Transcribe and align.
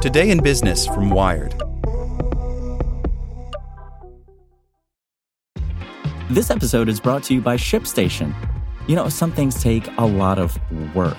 Today 0.00 0.30
in 0.30 0.42
Business 0.42 0.86
from 0.86 1.10
Wired. 1.10 1.52
This 6.30 6.50
episode 6.50 6.88
is 6.88 6.98
brought 6.98 7.22
to 7.24 7.34
you 7.34 7.42
by 7.42 7.58
ShipStation. 7.58 8.34
You 8.88 8.96
know, 8.96 9.10
some 9.10 9.30
things 9.30 9.62
take 9.62 9.86
a 9.98 10.06
lot 10.06 10.38
of 10.38 10.58
work, 10.94 11.18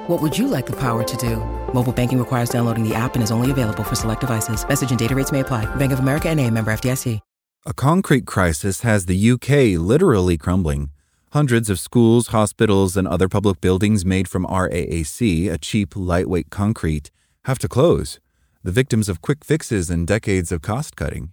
What 0.11 0.21
would 0.21 0.37
you 0.37 0.49
like 0.49 0.65
the 0.65 0.75
power 0.75 1.05
to 1.05 1.17
do? 1.17 1.37
Mobile 1.73 1.93
banking 1.93 2.19
requires 2.19 2.49
downloading 2.49 2.83
the 2.87 2.93
app 2.93 3.15
and 3.15 3.23
is 3.23 3.31
only 3.31 3.49
available 3.49 3.81
for 3.81 3.95
select 3.95 4.19
devices. 4.19 4.67
Message 4.67 4.89
and 4.89 4.99
data 4.99 5.15
rates 5.15 5.31
may 5.31 5.39
apply. 5.39 5.73
Bank 5.75 5.93
of 5.93 5.99
America 5.99 6.27
and 6.27 6.37
a 6.37 6.49
member 6.49 6.69
FDIC. 6.69 7.21
A 7.65 7.73
concrete 7.73 8.25
crisis 8.25 8.81
has 8.81 9.05
the 9.05 9.31
UK 9.31 9.79
literally 9.79 10.37
crumbling. 10.37 10.89
Hundreds 11.31 11.69
of 11.69 11.79
schools, 11.79 12.27
hospitals, 12.27 12.97
and 12.97 13.07
other 13.07 13.29
public 13.29 13.61
buildings 13.61 14.03
made 14.03 14.27
from 14.27 14.45
RAAC, 14.47 15.49
a 15.49 15.57
cheap, 15.57 15.95
lightweight 15.95 16.49
concrete, 16.49 17.09
have 17.45 17.59
to 17.59 17.69
close. 17.69 18.19
The 18.63 18.71
victims 18.73 19.07
of 19.07 19.21
quick 19.21 19.45
fixes 19.45 19.89
and 19.89 20.05
decades 20.05 20.51
of 20.51 20.61
cost 20.61 20.97
cutting. 20.97 21.31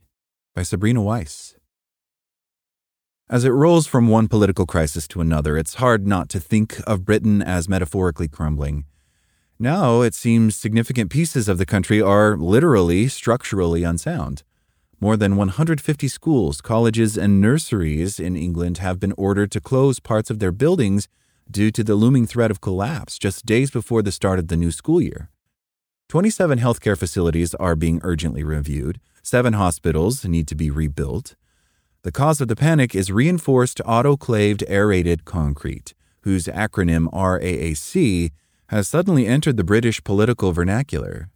By 0.55 0.63
Sabrina 0.63 1.03
Weiss. 1.03 1.58
As 3.31 3.45
it 3.45 3.51
rolls 3.51 3.87
from 3.87 4.09
one 4.09 4.27
political 4.27 4.65
crisis 4.65 5.07
to 5.09 5.21
another, 5.21 5.59
it's 5.59 5.75
hard 5.75 6.07
not 6.07 6.31
to 6.31 6.41
think 6.41 6.81
of 6.87 7.05
Britain 7.05 7.43
as 7.43 7.69
metaphorically 7.69 8.27
crumbling. 8.27 8.87
Now 9.59 10.01
it 10.01 10.15
seems 10.15 10.57
significant 10.57 11.11
pieces 11.11 11.47
of 11.47 11.59
the 11.59 11.67
country 11.67 12.01
are 12.01 12.39
literally 12.39 13.07
structurally 13.07 13.83
unsound. 13.83 14.45
More 14.99 15.15
than 15.15 15.37
150 15.37 16.09
schools, 16.09 16.63
colleges, 16.63 17.19
and 17.19 17.39
nurseries 17.39 18.19
in 18.19 18.35
England 18.35 18.79
have 18.79 18.99
been 18.99 19.13
ordered 19.19 19.51
to 19.51 19.61
close 19.61 20.01
parts 20.01 20.31
of 20.31 20.39
their 20.39 20.51
buildings 20.51 21.07
due 21.51 21.71
to 21.73 21.85
the 21.85 21.97
looming 21.97 22.27
threat 22.27 22.51
of 22.51 22.63
collapse 22.63 23.19
just 23.19 23.45
days 23.45 23.71
before 23.71 24.01
the 24.01 24.11
start 24.11 24.39
of 24.39 24.49
the 24.49 24.57
new 24.57 24.71
school 24.71 25.03
year. 25.03 25.29
27 26.09 26.59
healthcare 26.59 26.97
facilities 26.97 27.55
are 27.57 27.77
being 27.77 28.01
urgently 28.03 28.43
reviewed, 28.43 28.99
seven 29.23 29.53
hospitals 29.53 30.25
need 30.25 30.49
to 30.49 30.55
be 30.55 30.71
rebuilt. 30.71 31.35
The 32.03 32.13
cause 32.13 32.41
of 32.41 32.47
the 32.47 32.55
panic 32.55 32.95
is 32.95 33.11
reinforced 33.11 33.81
autoclaved 33.85 34.63
aerated 34.69 35.25
concrete, 35.25 35.95
whose 36.21 36.47
acronym 36.47 37.13
RAAC 37.13 38.31
has 38.69 38.87
suddenly 38.87 39.27
entered 39.27 39.57
the 39.57 39.65
British 39.65 40.05
political 40.05 40.53
vernacular. 40.53 41.29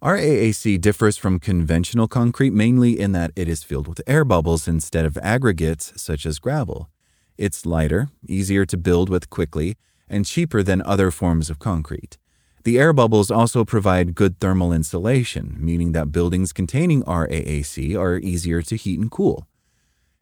RAAC 0.00 0.80
differs 0.80 1.16
from 1.16 1.40
conventional 1.40 2.06
concrete 2.06 2.52
mainly 2.52 3.00
in 3.00 3.10
that 3.12 3.32
it 3.34 3.48
is 3.48 3.64
filled 3.64 3.88
with 3.88 4.00
air 4.06 4.24
bubbles 4.24 4.68
instead 4.68 5.04
of 5.04 5.18
aggregates 5.18 5.92
such 5.96 6.24
as 6.24 6.38
gravel. 6.38 6.88
It's 7.36 7.66
lighter, 7.66 8.10
easier 8.28 8.64
to 8.66 8.76
build 8.76 9.08
with 9.08 9.28
quickly, 9.28 9.76
and 10.08 10.24
cheaper 10.24 10.62
than 10.62 10.82
other 10.82 11.10
forms 11.10 11.50
of 11.50 11.58
concrete. 11.58 12.16
The 12.62 12.78
air 12.78 12.92
bubbles 12.92 13.30
also 13.30 13.64
provide 13.64 14.14
good 14.14 14.38
thermal 14.38 14.72
insulation, 14.72 15.56
meaning 15.58 15.92
that 15.92 16.12
buildings 16.12 16.52
containing 16.52 17.02
RAAC 17.02 17.98
are 17.98 18.18
easier 18.18 18.62
to 18.62 18.76
heat 18.76 19.00
and 19.00 19.10
cool. 19.10 19.48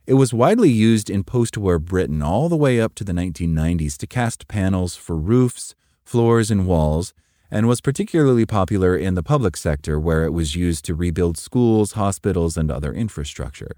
It 0.04 0.14
was 0.14 0.34
widely 0.34 0.68
used 0.68 1.08
in 1.08 1.22
post 1.22 1.56
war 1.56 1.78
Britain 1.78 2.22
all 2.22 2.48
the 2.48 2.56
way 2.56 2.80
up 2.80 2.96
to 2.96 3.04
the 3.04 3.12
1990s 3.12 3.96
to 3.98 4.06
cast 4.08 4.48
panels 4.48 4.96
for 4.96 5.16
roofs, 5.16 5.76
floors, 6.04 6.50
and 6.50 6.66
walls, 6.66 7.14
and 7.52 7.68
was 7.68 7.80
particularly 7.80 8.44
popular 8.44 8.96
in 8.96 9.14
the 9.14 9.22
public 9.22 9.56
sector 9.56 10.00
where 10.00 10.24
it 10.24 10.32
was 10.32 10.56
used 10.56 10.84
to 10.86 10.96
rebuild 10.96 11.38
schools, 11.38 11.92
hospitals, 11.92 12.56
and 12.56 12.68
other 12.68 12.92
infrastructure. 12.92 13.76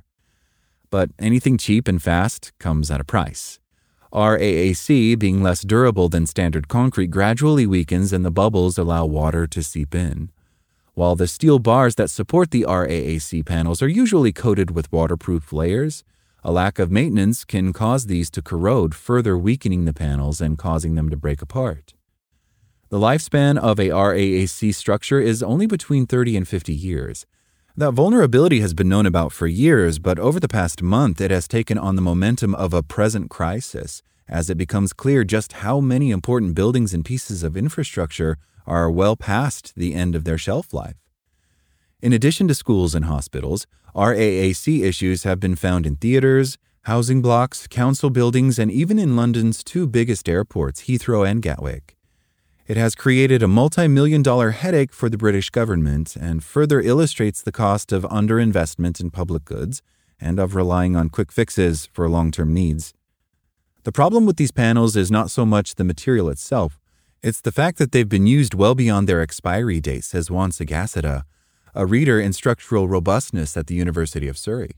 But 0.89 1.11
anything 1.19 1.59
cheap 1.59 1.89
and 1.89 2.03
fast 2.03 2.53
comes 2.59 2.91
at 2.91 3.03
a 3.03 3.05
price. 3.05 3.61
RAAC, 4.11 5.19
being 5.19 5.43
less 5.43 5.61
durable 5.61 6.09
than 6.09 6.27
standard 6.27 6.69
concrete, 6.69 7.11
gradually 7.11 7.67
weakens 7.67 8.15
and 8.15 8.25
the 8.25 8.31
bubbles 8.31 8.79
allow 8.79 9.05
water 9.05 9.47
to 9.49 9.63
seep 9.63 9.95
in. 9.95 10.31
While 10.95 11.17
the 11.17 11.27
steel 11.27 11.59
bars 11.59 11.97
that 11.97 12.09
support 12.09 12.51
the 12.51 12.65
RAAC 12.67 13.45
panels 13.45 13.83
are 13.83 13.89
usually 13.89 14.33
coated 14.33 14.71
with 14.71 14.91
waterproof 14.91 15.53
layers, 15.53 16.03
a 16.45 16.53
lack 16.53 16.79
of 16.79 16.91
maintenance 16.91 17.43
can 17.45 17.73
cause 17.73 18.05
these 18.05 18.31
to 18.31 18.43
corrode, 18.43 18.95
further 18.95 19.39
weakening 19.39 19.87
the 19.87 19.95
panels 19.95 20.43
and 20.43 20.59
causing 20.59 20.95
them 20.95 21.09
to 21.09 21.17
break 21.17 21.41
apart. 21.41 21.95
The 22.91 22.99
lifespan 22.99 23.57
of 23.57 23.81
a 23.81 23.89
RAAC 23.89 24.75
structure 24.75 25.19
is 25.19 25.43
only 25.43 25.67
between 25.67 26.07
30 26.07 26.37
and 26.37 26.47
50 26.47 26.75
years. 26.75 27.25
That 27.77 27.93
vulnerability 27.93 28.61
has 28.61 28.75
been 28.75 28.91
known 28.91 29.07
about 29.07 29.33
for 29.33 29.47
years, 29.47 29.99
but 29.99 30.19
over 30.19 30.39
the 30.39 30.47
past 30.47 30.83
month 30.83 31.21
it 31.21 31.31
has 31.31 31.49
taken 31.49 31.79
on 31.79 31.97
the 31.97 32.03
momentum 32.03 32.55
of 32.55 32.75
a 32.75 32.83
present 32.83 33.31
crisis 33.31 34.03
as 34.29 34.51
it 34.51 34.59
becomes 34.59 34.93
clear 34.93 35.25
just 35.25 35.55
how 35.65 35.81
many 35.81 36.11
important 36.11 36.55
buildings 36.55 36.93
and 36.93 37.05
pieces 37.05 37.43
of 37.43 37.57
infrastructure 37.57 38.37
are 38.67 38.91
well 38.91 39.17
past 39.17 39.73
the 39.77 39.95
end 39.95 40.15
of 40.15 40.25
their 40.25 40.39
shelf 40.39 40.73
life. 40.73 41.04
In 42.03 42.13
addition 42.13 42.49
to 42.49 42.55
schools 42.55 42.95
and 42.95 43.07
hospitals, 43.07 43.67
RAAC 43.95 44.83
issues 44.83 45.23
have 45.23 45.41
been 45.41 45.57
found 45.57 45.87
in 45.87 45.97
theaters, 45.97 46.59
housing 46.83 47.23
blocks, 47.23 47.67
council 47.67 48.11
buildings, 48.11 48.59
and 48.59 48.71
even 48.71 48.99
in 48.99 49.17
London's 49.17 49.65
two 49.65 49.87
biggest 49.87 50.29
airports, 50.29 50.83
Heathrow 50.83 51.29
and 51.29 51.41
Gatwick. 51.41 51.97
It 52.67 52.77
has 52.77 52.95
created 52.95 53.43
a 53.43 53.49
multi 53.49 53.89
million 53.89 54.23
dollar 54.23 54.51
headache 54.51 54.93
for 54.93 55.09
the 55.09 55.19
British 55.19 55.51
government 55.51 56.17
and 56.17 56.43
further 56.43 56.81
illustrates 56.81 57.43
the 57.43 57.53
cost 57.53 57.93
of 57.93 58.05
underinvestment 58.05 59.01
in 59.01 59.11
public 59.11 59.45
goods 59.45 59.83
and 60.21 60.39
of 60.39 60.55
relying 60.55 60.97
on 60.97 61.11
quick 61.11 61.31
fixes 61.31 61.89
for 61.93 62.09
long 62.09 62.31
term 62.31 62.55
needs. 62.55 62.95
The 63.85 63.93
problem 63.93 64.25
with 64.25 64.39
these 64.39 64.53
panels 64.53 64.97
is 64.97 65.11
not 65.11 65.31
so 65.31 65.45
much 65.45 65.75
the 65.75 65.85
material 65.85 66.31
itself, 66.31 66.79
it's 67.25 67.41
the 67.41 67.53
fact 67.53 67.79
that 67.79 67.93
they've 67.93 68.07
been 68.07 68.27
used 68.27 68.53
well 68.53 68.75
beyond 68.75 69.09
their 69.09 69.23
expiry 69.23 69.81
date, 69.81 70.05
says 70.05 70.31
Juan 70.31 70.51
Sagaseta, 70.51 71.23
a 71.75 71.87
reader 71.87 72.21
in 72.21 72.33
structural 72.33 72.89
robustness 72.89 73.57
at 73.57 73.67
the 73.67 73.75
University 73.75 74.29
of 74.29 74.39
Surrey. 74.39 74.73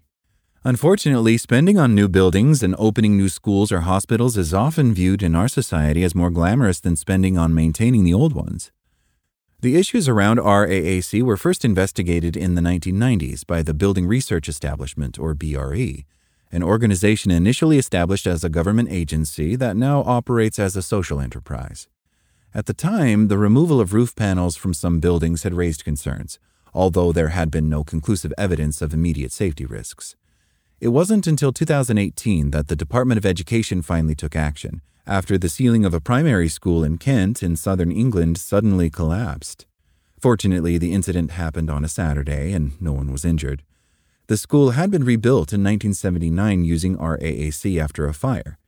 Unfortunately, 0.64 1.36
spending 1.36 1.78
on 1.78 1.94
new 1.94 2.08
buildings 2.08 2.62
and 2.62 2.74
opening 2.78 3.16
new 3.16 3.28
schools 3.28 3.70
or 3.70 3.82
hospitals 3.82 4.36
is 4.36 4.52
often 4.52 4.92
viewed 4.92 5.22
in 5.22 5.36
our 5.36 5.46
society 5.46 6.02
as 6.02 6.14
more 6.14 6.30
glamorous 6.30 6.80
than 6.80 6.96
spending 6.96 7.38
on 7.38 7.54
maintaining 7.54 8.02
the 8.02 8.14
old 8.14 8.32
ones. 8.32 8.72
The 9.60 9.76
issues 9.76 10.08
around 10.08 10.38
RAAC 10.38 11.22
were 11.22 11.36
first 11.36 11.64
investigated 11.64 12.36
in 12.36 12.56
the 12.56 12.62
1990s 12.62 13.46
by 13.46 13.62
the 13.62 13.74
Building 13.74 14.06
Research 14.06 14.48
Establishment, 14.48 15.18
or 15.18 15.34
BRE, 15.34 16.04
an 16.50 16.62
organization 16.62 17.30
initially 17.30 17.78
established 17.78 18.26
as 18.26 18.42
a 18.42 18.48
government 18.48 18.91
agency 18.91 19.56
that 19.56 19.76
now 19.76 20.03
operates 20.03 20.59
as 20.59 20.76
a 20.76 20.82
social 20.82 21.21
enterprise. 21.21 21.88
At 22.54 22.66
the 22.66 22.74
time, 22.74 23.28
the 23.28 23.38
removal 23.38 23.80
of 23.80 23.92
roof 23.92 24.16
panels 24.16 24.56
from 24.56 24.74
some 24.74 24.98
buildings 24.98 25.42
had 25.42 25.54
raised 25.54 25.84
concerns, 25.84 26.38
although 26.76 27.10
there 27.10 27.28
had 27.28 27.50
been 27.50 27.70
no 27.70 27.82
conclusive 27.82 28.34
evidence 28.36 28.82
of 28.82 28.92
immediate 28.92 29.32
safety 29.32 29.64
risks. 29.64 30.14
It 30.78 30.88
wasn't 30.88 31.26
until 31.26 31.50
2018 31.50 32.50
that 32.50 32.68
the 32.68 32.76
Department 32.76 33.16
of 33.16 33.24
Education 33.24 33.80
finally 33.80 34.14
took 34.14 34.36
action, 34.36 34.82
after 35.06 35.38
the 35.38 35.48
ceiling 35.48 35.86
of 35.86 35.94
a 35.94 36.00
primary 36.00 36.48
school 36.48 36.84
in 36.84 36.98
Kent 36.98 37.42
in 37.42 37.56
southern 37.56 37.90
England 37.90 38.36
suddenly 38.36 38.90
collapsed. 38.90 39.64
Fortunately, 40.20 40.76
the 40.76 40.92
incident 40.92 41.30
happened 41.30 41.70
on 41.70 41.82
a 41.82 41.88
Saturday 41.88 42.52
and 42.52 42.80
no 42.80 42.92
one 42.92 43.10
was 43.10 43.24
injured. 43.24 43.62
The 44.26 44.36
school 44.36 44.72
had 44.72 44.90
been 44.90 45.04
rebuilt 45.04 45.54
in 45.54 45.64
1979 45.64 46.64
using 46.64 46.98
RAAC 46.98 47.80
after 47.80 48.06
a 48.06 48.12
fire. 48.12 48.58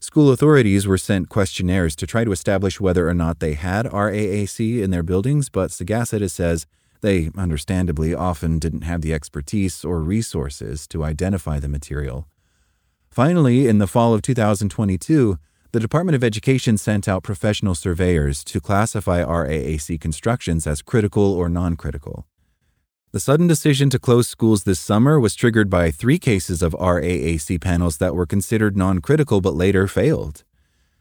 School 0.00 0.32
authorities 0.32 0.88
were 0.88 0.98
sent 0.98 1.28
questionnaires 1.28 1.94
to 1.96 2.06
try 2.06 2.24
to 2.24 2.32
establish 2.32 2.80
whether 2.80 3.08
or 3.08 3.14
not 3.14 3.38
they 3.38 3.54
had 3.54 3.86
RAAC 3.86 4.82
in 4.82 4.90
their 4.90 5.04
buildings, 5.04 5.48
but 5.48 5.70
Sagaseta 5.70 6.30
says 6.30 6.66
They, 7.04 7.30
understandably, 7.36 8.14
often 8.14 8.58
didn't 8.58 8.84
have 8.84 9.02
the 9.02 9.12
expertise 9.12 9.84
or 9.84 10.00
resources 10.00 10.86
to 10.86 11.04
identify 11.04 11.58
the 11.58 11.68
material. 11.68 12.28
Finally, 13.10 13.68
in 13.68 13.76
the 13.76 13.86
fall 13.86 14.14
of 14.14 14.22
2022, 14.22 15.38
the 15.72 15.80
Department 15.80 16.16
of 16.16 16.24
Education 16.24 16.78
sent 16.78 17.06
out 17.06 17.22
professional 17.22 17.74
surveyors 17.74 18.42
to 18.44 18.58
classify 18.58 19.22
RAAC 19.22 20.00
constructions 20.00 20.66
as 20.66 20.80
critical 20.80 21.30
or 21.34 21.50
non 21.50 21.76
critical. 21.76 22.24
The 23.12 23.20
sudden 23.20 23.48
decision 23.48 23.90
to 23.90 23.98
close 23.98 24.26
schools 24.26 24.64
this 24.64 24.80
summer 24.80 25.20
was 25.20 25.34
triggered 25.34 25.68
by 25.68 25.90
three 25.90 26.18
cases 26.18 26.62
of 26.62 26.72
RAAC 26.72 27.60
panels 27.60 27.98
that 27.98 28.14
were 28.14 28.24
considered 28.24 28.78
non 28.78 29.02
critical 29.02 29.42
but 29.42 29.54
later 29.54 29.86
failed. 29.86 30.42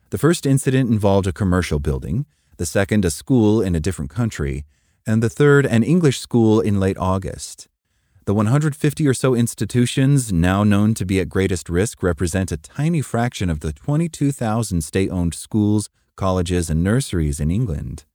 The 0.09 0.17
first 0.17 0.45
incident 0.45 0.89
involved 0.89 1.27
a 1.27 1.31
commercial 1.31 1.79
building, 1.79 2.25
the 2.57 2.65
second, 2.65 3.05
a 3.05 3.09
school 3.09 3.61
in 3.61 3.73
a 3.73 3.79
different 3.79 4.11
country, 4.11 4.65
and 5.05 5.21
the 5.21 5.29
third, 5.29 5.65
an 5.65 5.83
English 5.83 6.19
school 6.19 6.61
in 6.61 6.79
late 6.79 6.97
August. 6.97 7.67
The 8.25 8.33
150 8.33 9.05
or 9.05 9.13
so 9.13 9.35
institutions 9.35 10.31
now 10.31 10.63
known 10.63 10.93
to 10.93 11.05
be 11.05 11.19
at 11.19 11.27
greatest 11.27 11.67
risk 11.67 12.01
represent 12.01 12.53
a 12.53 12.57
tiny 12.57 13.01
fraction 13.01 13.49
of 13.49 13.59
the 13.59 13.73
22,000 13.73 14.81
state 14.81 15.09
owned 15.11 15.33
schools, 15.33 15.89
colleges, 16.15 16.69
and 16.69 16.81
nurseries 16.81 17.41
in 17.41 17.51
England. 17.51 18.05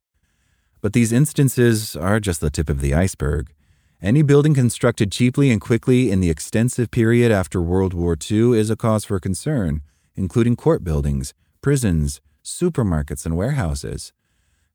But 0.81 0.95
these 0.95 1.13
instances 1.13 1.95
are 1.95 2.21
just 2.21 2.41
the 2.41 2.49
tip 2.49 2.71
of 2.71 2.81
the 2.81 2.95
iceberg. 2.95 3.53
Any 4.01 4.23
building 4.23 4.55
constructed 4.55 5.13
cheaply 5.13 5.51
and 5.51 5.61
quickly 5.61 6.11
in 6.11 6.21
the 6.21 6.31
extensive 6.31 6.91
period 6.91 7.31
after 7.31 7.61
World 7.61 7.93
War 7.93 8.17
II 8.31 8.59
is 8.59 8.71
a 8.71 8.77
cause 8.77 9.05
for 9.05 9.19
concern, 9.19 9.83
including 10.15 10.57
court 10.57 10.85
buildings, 10.85 11.35
prisons, 11.61 12.21
supermarkets, 12.43 13.27
and 13.27 13.37
warehouses. 13.37 14.13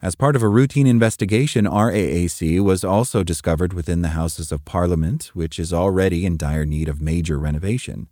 As 0.04 0.16
part 0.16 0.36
of 0.36 0.44
a 0.44 0.50
routine 0.50 0.86
investigation, 0.86 1.64
RAAC 1.64 2.60
was 2.60 2.84
also 2.84 3.24
discovered 3.24 3.72
within 3.72 4.02
the 4.02 4.10
Houses 4.10 4.52
of 4.52 4.66
Parliament, 4.66 5.32
which 5.34 5.58
is 5.58 5.72
already 5.72 6.26
in 6.26 6.36
dire 6.36 6.66
need 6.66 6.90
of 6.90 7.00
major 7.00 7.40
renovation. 7.40 8.10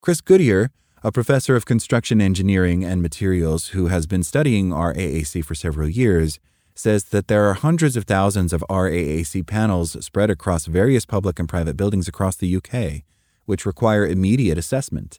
Chris 0.00 0.20
Goodier, 0.20 0.70
a 1.02 1.10
professor 1.10 1.56
of 1.56 1.66
construction 1.66 2.20
engineering 2.20 2.84
and 2.84 3.02
materials 3.02 3.70
who 3.70 3.88
has 3.88 4.06
been 4.06 4.22
studying 4.22 4.70
RAAC 4.70 5.44
for 5.44 5.56
several 5.56 5.88
years, 5.88 6.38
says 6.76 7.06
that 7.06 7.26
there 7.26 7.44
are 7.46 7.54
hundreds 7.54 7.96
of 7.96 8.04
thousands 8.04 8.52
of 8.52 8.62
RAAC 8.70 9.44
panels 9.48 9.96
spread 10.04 10.30
across 10.30 10.66
various 10.66 11.04
public 11.04 11.40
and 11.40 11.48
private 11.48 11.76
buildings 11.76 12.06
across 12.06 12.36
the 12.36 12.54
UK, 12.54 13.02
which 13.46 13.66
require 13.66 14.06
immediate 14.06 14.58
assessment. 14.58 15.18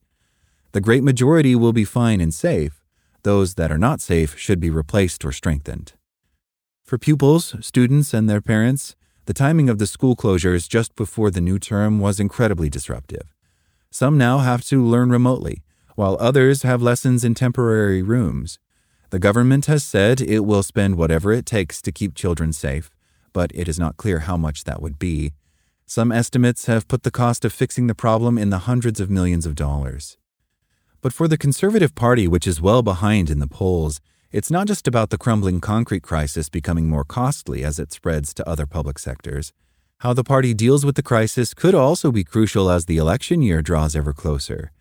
The 0.71 0.80
great 0.80 1.04
majority 1.04 1.54
will 1.54 1.74
be 1.74 1.83
fine 1.83 2.21
and 2.21 2.33
safe. 2.33 2.84
Those 3.25 3.56
that 3.56 3.72
are 3.72 3.80
not 3.80 4.01
safe 4.01 4.38
should 4.38 4.60
be 4.60 4.69
replaced 4.69 5.25
or 5.25 5.31
strengthened. 5.31 5.94
For 6.83 7.00
pupils, 7.00 7.56
students, 7.60 8.13
and 8.13 8.30
their 8.30 8.39
parents, 8.39 8.95
the 9.25 9.33
timing 9.33 9.68
of 9.68 9.80
the 9.80 9.88
school 9.88 10.16
closures 10.16 10.69
just 10.69 10.95
before 10.95 11.31
the 11.31 11.42
new 11.42 11.57
term 11.57 12.00
was 12.00 12.19
incredibly 12.19 12.69
disruptive. 12.69 13.33
Some 13.89 14.16
now 14.19 14.38
have 14.38 14.63
to 14.66 14.86
learn 14.86 15.10
remotely, 15.10 15.63
while 15.95 16.18
others 16.19 16.62
have 16.62 16.83
lessons 16.83 17.24
in 17.24 17.33
temporary 17.33 18.04
rooms. 18.04 18.60
The 19.10 19.18
government 19.18 19.66
has 19.66 19.83
said 19.83 20.21
it 20.21 20.42
will 20.42 20.62
spend 20.62 20.95
whatever 20.95 21.33
it 21.33 21.48
takes 21.48 21.81
to 21.81 21.92
keep 21.92 22.13
children 22.13 22.54
safe, 22.54 22.92
but 23.33 23.51
it 23.56 23.68
is 23.68 23.80
not 23.80 23.98
clear 23.98 24.19
how 24.19 24.38
much 24.38 24.66
that 24.66 24.83
would 24.83 25.00
be. 25.00 25.33
Some 25.88 26.12
estimates 26.12 26.68
have 26.68 26.88
put 26.88 27.01
the 27.01 27.10
cost 27.10 27.44
of 27.44 27.51
fixing 27.51 27.88
the 27.88 27.95
problem 27.95 28.38
in 28.38 28.51
the 28.51 28.68
hundreds 28.69 29.00
of 29.00 29.10
millions 29.10 29.48
of 29.48 29.56
dollars. 29.56 30.16
But 31.06 31.13
for 31.13 31.28
the 31.28 31.38
Conservative 31.38 31.94
Party, 31.94 32.28
which 32.28 32.48
is 32.48 32.60
well 32.60 32.81
behind 32.81 33.30
in 33.30 33.38
the 33.38 33.46
polls, 33.46 34.02
it's 34.31 34.50
not 34.50 34.66
just 34.66 34.88
about 34.88 35.12
the 35.12 35.19
crumbling 35.19 35.62
concrete 35.62 36.02
crisis 36.02 36.50
becoming 36.50 36.90
more 36.90 37.04
costly 37.04 37.63
as 37.63 37.78
it 37.78 37.92
spreads 37.92 38.34
to 38.34 38.50
other 38.50 38.66
public 38.66 38.98
sectors. 38.98 39.54
How 40.00 40.13
the 40.13 40.24
party 40.24 40.56
deals 40.56 40.84
with 40.84 40.96
the 40.96 41.04
crisis 41.04 41.54
could 41.54 41.75
also 41.75 42.12
be 42.12 42.24
crucial 42.24 42.72
as 42.72 42.86
the 42.86 42.98
election 42.98 43.44
year 43.44 43.62
draws 43.62 43.96
ever 43.96 44.13
closer. 44.13 44.72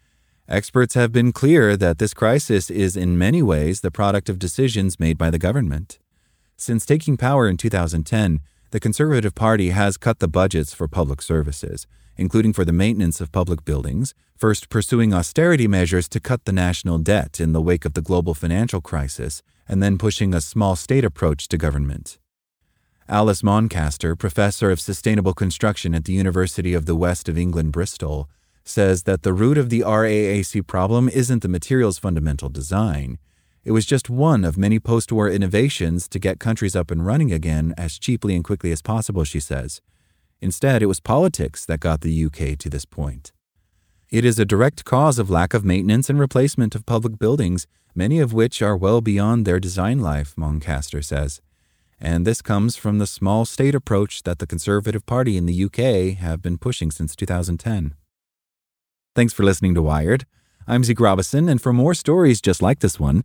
Experts 0.49 0.95
have 0.95 1.13
been 1.13 1.31
clear 1.31 1.77
that 1.77 1.99
this 1.99 2.15
crisis 2.15 2.71
is 2.71 2.97
in 2.97 3.19
many 3.19 3.43
ways 3.43 3.83
the 3.83 3.91
product 3.91 4.31
of 4.31 4.39
decisions 4.39 4.99
made 4.99 5.19
by 5.19 5.29
the 5.29 5.39
government. 5.39 5.99
Since 6.57 6.87
taking 6.87 7.19
power 7.19 7.47
in 7.47 7.59
2010, 7.59 8.41
the 8.75 8.81
Conservative 8.81 9.37
Party 9.37 9.71
has 9.71 9.97
cut 9.97 10.19
the 10.19 10.27
budgets 10.27 10.75
for 10.75 10.89
public 10.89 11.23
services, 11.23 11.87
including 12.17 12.53
for 12.53 12.65
the 12.65 12.73
maintenance 12.73 13.21
of 13.21 13.31
public 13.31 13.65
buildings, 13.65 14.15
first 14.37 14.69
pursuing 14.69 15.15
austerity 15.15 15.69
measures 15.69 16.09
to 16.09 16.19
cut 16.19 16.45
the 16.45 16.51
national 16.51 16.99
debt 16.99 17.39
in 17.39 17.53
the 17.53 17.63
wake 17.63 17.85
of 17.85 17.95
the 17.95 18.03
global 18.03 18.35
financial 18.35 18.81
crisis, 18.81 19.45
and 19.69 19.81
then 19.81 19.97
pushing 19.97 20.35
a 20.35 20.41
small 20.41 20.75
state 20.75 21.05
approach 21.05 21.47
to 21.47 21.57
government. 21.57 22.19
Alice 23.09 23.45
Moncaster, 23.45 24.17
professor 24.17 24.73
of 24.73 24.81
sustainable 24.81 25.35
construction 25.35 25.95
at 25.95 26.05
the 26.05 26.13
University 26.13 26.75
of 26.75 26.87
the 26.87 26.97
West 26.97 27.29
of 27.29 27.39
England, 27.39 27.71
Bristol, 27.71 28.29
says 28.65 29.05
that 29.05 29.23
the 29.23 29.33
root 29.33 29.57
of 29.57 29.71
the 29.71 29.83
RAAC 29.83 30.67
problem 30.67 31.09
isn't 31.09 31.43
the 31.43 31.49
material's 31.49 31.99
fundamental 31.99 32.49
design. 32.49 33.19
It 33.65 33.73
was 33.73 33.87
just 33.87 34.11
one 34.11 34.45
of 34.45 34.59
many 34.59 34.79
post 34.79 35.11
war 35.11 35.31
innovations 35.31 36.07
to 36.09 36.19
get 36.19 36.39
countries 36.39 36.77
up 36.77 36.91
and 36.91 37.05
running 37.05 37.33
again 37.33 37.73
as 37.79 37.99
cheaply 37.99 38.35
and 38.35 38.45
quickly 38.45 38.73
as 38.73 38.83
possible, 38.83 39.25
she 39.25 39.41
says. 39.41 39.81
Instead, 40.43 40.83
it 40.83 40.87
was 40.87 41.01
politics 41.01 41.65
that 41.65 41.81
got 41.81 42.03
the 42.03 42.25
UK 42.27 42.59
to 42.59 42.69
this 42.69 42.85
point. 42.85 43.33
It 44.11 44.25
is 44.25 44.39
a 44.39 44.45
direct 44.45 44.85
cause 44.85 45.19
of 45.19 45.31
lack 45.31 45.55
of 45.55 45.65
maintenance 45.65 46.11
and 46.11 46.21
replacement 46.21 46.75
of 46.75 46.85
public 46.85 47.19
buildings, 47.19 47.67
many 47.95 48.21
of 48.21 48.35
which 48.35 48.61
are 48.61 48.77
well 48.77 49.01
beyond 49.01 49.47
their 49.47 49.59
design 49.59 50.01
life, 50.01 50.35
Moncaster 50.37 51.01
says. 51.01 51.41
And 51.99 52.27
this 52.27 52.43
comes 52.43 52.77
from 52.77 52.99
the 52.99 53.07
small 53.07 53.47
state 53.47 53.75
approach 53.75 54.25
that 54.25 54.41
the 54.41 54.47
Conservative 54.47 55.07
Party 55.07 55.39
in 55.39 55.47
the 55.47 55.65
UK 55.65 56.19
have 56.19 56.43
been 56.43 56.59
pushing 56.59 56.91
since 56.91 57.17
2010. 57.17 57.95
Thanks 59.15 59.33
for 59.33 59.43
listening 59.43 59.75
to 59.75 59.83
Wired. 59.83 60.27
I'm 60.67 60.85
Zeke 60.85 61.01
Robison, 61.01 61.49
and 61.49 61.63
for 61.63 61.73
more 61.73 61.95
stories 61.95 62.43
just 62.43 62.61
like 62.61 62.81
this 62.81 63.01
one, 63.01 63.25